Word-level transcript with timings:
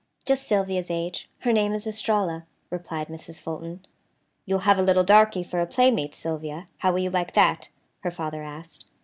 "Just 0.25 0.47
Sylvia's 0.47 0.89
age. 0.89 1.29
Her 1.41 1.53
name 1.53 1.73
is 1.73 1.85
Estralla," 1.85 2.47
replied 2.71 3.07
Mrs. 3.07 3.39
Fulton. 3.39 3.85
"You'll 4.47 4.65
have 4.65 4.79
a 4.79 4.81
little 4.81 5.03
darky 5.03 5.43
for 5.43 5.59
a 5.61 5.67
playmate, 5.67 6.15
Sylvia. 6.15 6.67
How 6.79 6.91
will 6.91 7.01
you 7.03 7.11
like 7.11 7.33
that?" 7.33 7.69
her 7.99 8.09
father 8.09 8.41
asked. 8.41 8.85